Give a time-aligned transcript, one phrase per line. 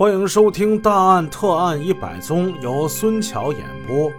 [0.00, 4.10] 欢迎收听《大案特案一百宗》，由孙桥演播。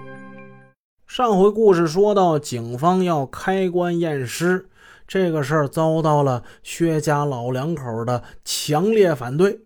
[1.07, 4.69] 上回故事说到，警方要开棺验尸，
[5.07, 9.61] 这个事儿遭到了薛家老两口的强烈反对。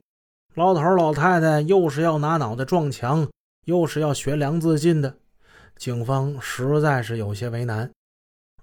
[0.53, 3.27] 老头老太太又是要拿脑袋撞墙，
[3.65, 5.17] 又是要学梁自尽的，
[5.75, 7.91] 警方实在是有些为难。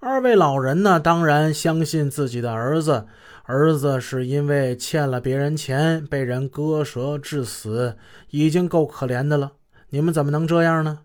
[0.05, 3.07] 二位老人呢，当然相信自己的儿子。
[3.43, 7.95] 儿子是因为欠了别人钱，被人割舌致死，
[8.29, 9.53] 已经够可怜的了。
[9.91, 11.03] 你们怎么能这样呢？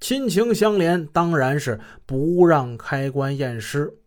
[0.00, 3.98] 亲情相连，当然是不让开棺验尸。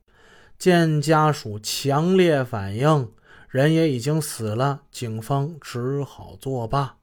[0.58, 3.12] 见家属强烈反应，
[3.48, 6.98] 人也已经死了，警方只好作罢。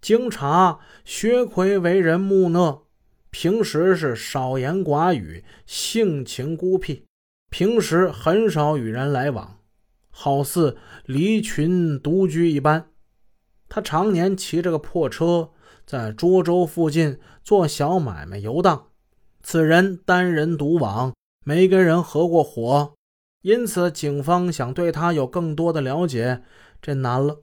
[0.00, 2.84] 经查，薛奎为人木讷。
[3.34, 7.02] 平时是少言寡语，性情孤僻，
[7.50, 9.58] 平时很少与人来往，
[10.08, 12.90] 好似离群独居一般。
[13.68, 15.50] 他常年骑着个破车，
[15.84, 18.90] 在涿州附近做小买卖游荡。
[19.42, 21.12] 此人单人独往，
[21.44, 22.94] 没跟人合过伙，
[23.42, 26.44] 因此警方想对他有更多的了解，
[26.80, 27.40] 这难了。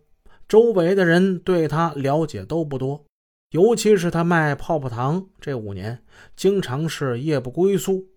[0.47, 3.03] 周围的人对他了解都不多。
[3.51, 6.03] 尤其是他卖泡泡糖这五年，
[6.37, 8.07] 经常是夜不归宿，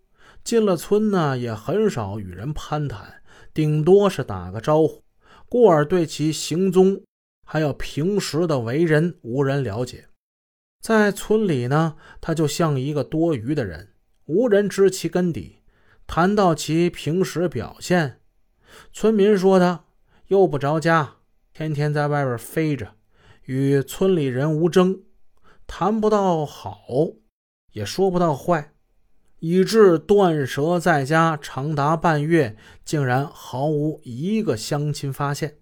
[0.45, 3.21] 进了村呢也很少与人攀谈，
[3.53, 5.03] 顶多是打个招呼，
[5.49, 7.03] 故而对其行踪
[7.45, 10.07] 还有平时的为人无人了解。
[10.81, 13.89] 在村里呢，他就像一个多余的人，
[14.27, 15.57] 无人知其根底。
[16.07, 18.21] 谈到其平时表现，
[18.93, 19.87] 村民说他
[20.29, 21.17] 又不着家，
[21.53, 22.93] 天天在外边飞着，
[23.47, 25.03] 与村里人无争。
[25.67, 26.79] 谈不到好，
[27.73, 28.73] 也说不到坏，
[29.41, 35.59] 以致断舌在家长达半月，竟然毫无一个乡亲发现。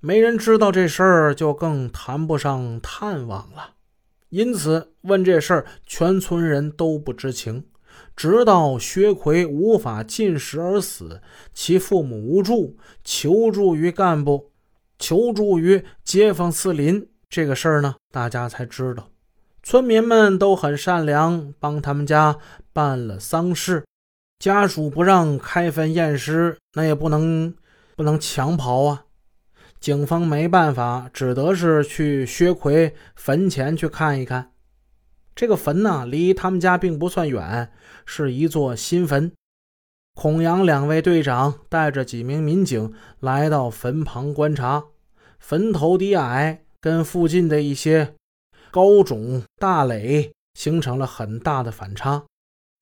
[0.00, 3.74] 没人知道这事儿，就更谈不上探望了。
[4.28, 7.66] 因此，问这事儿，全村人都不知情。
[8.16, 11.22] 直到薛奎无法进食而死，
[11.52, 14.50] 其父母无助，求助于干部，
[14.98, 19.08] 求助于街坊四邻，这个事儿呢，大家才知道。
[19.64, 22.36] 村民们都很善良，帮他们家
[22.74, 23.82] 办了丧事。
[24.38, 27.54] 家属不让开坟验尸，那也不能
[27.96, 29.06] 不能强刨啊。
[29.80, 34.52] 警方没办法，只得是去薛奎坟前去看一看。
[35.34, 37.72] 这个坟呢，离他们家并不算远，
[38.04, 39.32] 是一座新坟。
[40.14, 44.84] 孔阳两位队长带着几名民警来到坟旁观察，
[45.38, 48.14] 坟头低矮，跟附近的一些。
[48.74, 52.24] 高种大垒形成了很大的反差。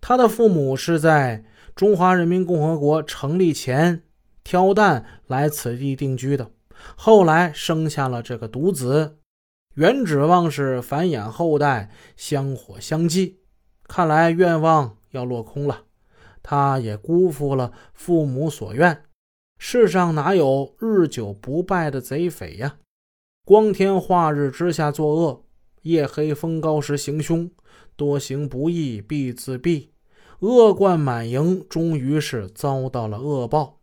[0.01, 1.45] 他的父母是在
[1.77, 4.03] 中华人民共和国成立前
[4.43, 6.51] 挑担来此地定居的，
[6.97, 9.19] 后来生下了这个独子，
[9.75, 13.41] 原指望是繁衍后代，香火相继，
[13.87, 15.83] 看来愿望要落空了。
[16.43, 19.05] 他也辜负了父母所愿。
[19.59, 22.77] 世上哪有日久不败的贼匪呀？
[23.45, 25.45] 光天化日之下作恶。
[25.83, 27.51] 夜黑风高时行凶，
[27.97, 29.89] 多行不义必自毙，
[30.41, 33.81] 恶贯满盈，终于是遭到了恶报。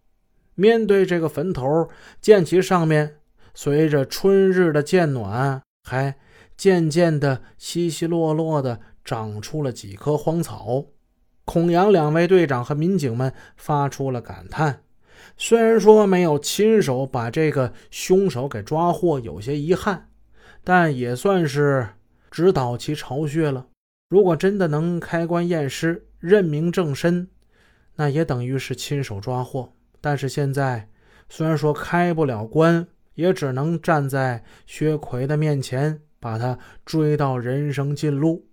[0.56, 1.90] 面对这个坟头，
[2.20, 3.18] 见其上面
[3.54, 6.16] 随着春日的渐暖，还
[6.58, 10.86] 渐渐的稀稀落落的长出了几棵荒草。
[11.46, 14.84] 孔阳两位队长和民警们发出了感叹：
[15.38, 20.09] 虽然说没有亲手把这个凶手给抓获，有些遗憾。
[20.64, 21.90] 但也算是
[22.30, 23.68] 指导其巢穴了。
[24.10, 27.28] 如果真的能开棺验尸、认明正身，
[27.96, 29.74] 那也等于是亲手抓获。
[30.02, 30.90] 但是现在
[31.30, 38.48] 虽然说开不了棺，也只能站在薛奎的面前，把他追到人生近路。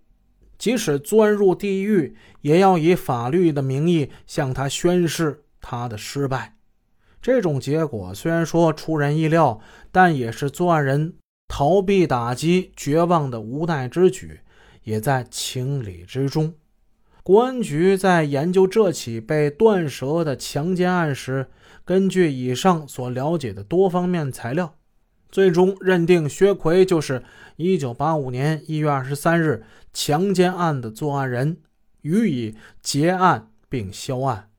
[0.58, 6.56] 即使钻入地狱，也要以法律的名义向他宣誓他的失败。
[7.20, 9.60] 这种结果虽然说出人意料，
[9.92, 11.14] 但也是作案人。
[11.48, 14.40] 逃避打击、绝望的无奈之举，
[14.84, 16.54] 也在情理之中。
[17.22, 21.48] 公安局在研究这起被断舌的强奸案时，
[21.84, 24.76] 根据以上所了解的多方面材料，
[25.30, 27.24] 最终认定薛奎就是
[27.56, 31.56] 1985年1月23日强奸案的作案人，
[32.02, 34.50] 予以结案并销案。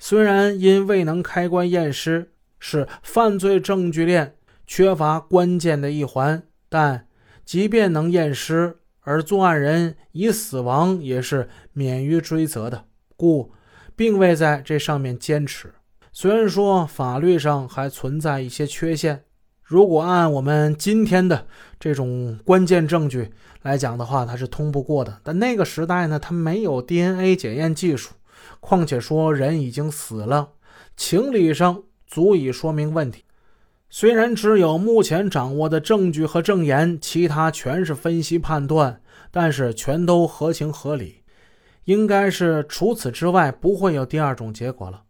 [0.00, 4.37] 虽然因未能开棺验尸，是犯罪证据链。
[4.68, 7.08] 缺乏关键的一环，但
[7.42, 12.84] 即便能验尸，而作案人已死亡，也是免于追责的，
[13.16, 13.52] 故
[13.96, 15.72] 并未在这上面坚持。
[16.12, 19.24] 虽然说法律上还存在一些缺陷，
[19.62, 21.46] 如果按我们今天的
[21.80, 23.30] 这种关键证据
[23.62, 25.18] 来讲的话，它是通不过的。
[25.24, 28.10] 但那个时代呢，它没有 DNA 检验技术，
[28.60, 30.50] 况且说人已经死了，
[30.94, 33.24] 情理上足以说明问题。
[33.90, 39.00] 虽然只有目前掌握的证据和证言，其他全是分析判断，
[39.30, 41.22] 但是全都合情合理，
[41.84, 45.04] 应该是除此之外不会有第二种结果了。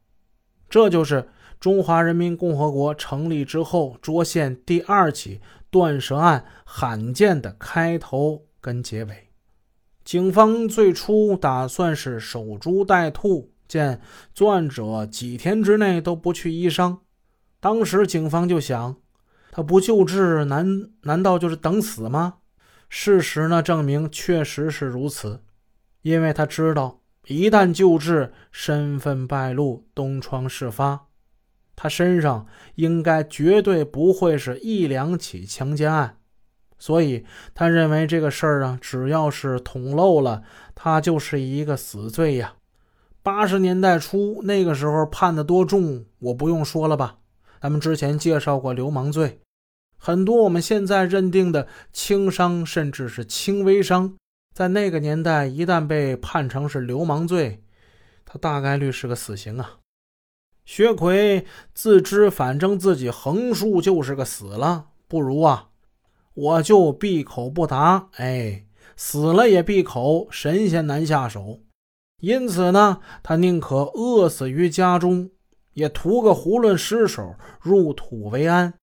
[0.71, 1.29] 这就是
[1.59, 5.41] 中华人民共和国成立之后涿县第二起
[5.71, 9.29] 断舌案罕见的开头跟结尾。
[10.05, 14.01] 警方最初打算是守株待兔，见
[14.33, 17.01] 作案者几天之内都不去医伤。
[17.61, 18.97] 当时警方就想，
[19.51, 22.35] 他不救治，难难道就是等死吗？
[22.89, 25.43] 事实呢证明确实是如此，
[26.03, 31.09] 因为他知道一旦救治，身份败露，东窗事发，
[31.75, 32.47] 他身上
[32.77, 36.19] 应该绝对不会是一两起强奸案，
[36.79, 40.43] 所以他认为这个事儿啊，只要是捅漏了，
[40.75, 42.55] 他就是一个死罪呀。
[43.23, 47.19] 八十年代初那个时候判的多重，我不用说了吧。
[47.61, 49.41] 咱们之前介绍过流氓罪，
[49.97, 54.17] 很多我们现在认定的轻伤甚至是轻微伤，
[54.55, 57.63] 在那个年代一旦被判成是流氓罪，
[58.25, 59.79] 他大概率是个死刑啊。
[60.65, 65.71] 薛奎自知反正自己横竖就是个死了，不如啊，
[66.35, 71.61] 我就闭口不答，哎，死了也闭口，神仙难下手。
[72.21, 75.31] 因此呢，他宁可饿死于家中。
[75.79, 78.75] 也图个囫囵尸首，入土为安。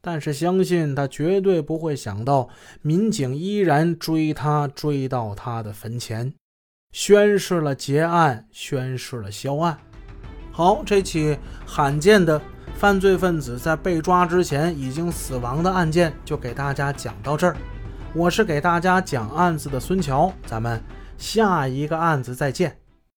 [0.00, 2.48] 但是相信他绝对不会想到，
[2.80, 6.32] 民警依然追他，追到他的坟前，
[6.92, 9.76] 宣誓了结案，宣誓了销案。
[10.52, 11.36] 好，这起
[11.66, 12.40] 罕见的
[12.74, 17.56] 犯罪分子在被抓之前已经死亡的案件，就给大家讲到这儿。
[18.14, 20.80] 我是给大家讲案子的孙桥，咱们
[21.16, 22.78] 下一个案子再见。